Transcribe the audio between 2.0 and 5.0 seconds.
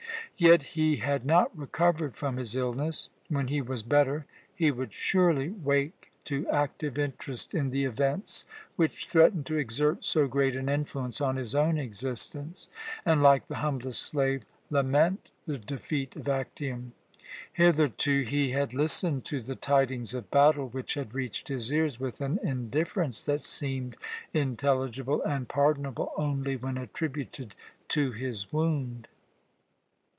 from his illness. When he was better he would